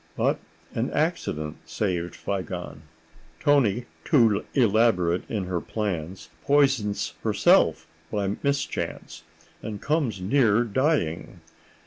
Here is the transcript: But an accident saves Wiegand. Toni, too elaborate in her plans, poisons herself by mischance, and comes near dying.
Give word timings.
But 0.17 0.39
an 0.73 0.89
accident 0.93 1.57
saves 1.69 2.17
Wiegand. 2.25 2.81
Toni, 3.39 3.85
too 4.03 4.43
elaborate 4.55 5.29
in 5.29 5.43
her 5.43 5.61
plans, 5.61 6.29
poisons 6.43 7.13
herself 7.21 7.85
by 8.11 8.35
mischance, 8.41 9.21
and 9.61 9.79
comes 9.79 10.19
near 10.19 10.63
dying. 10.63 11.41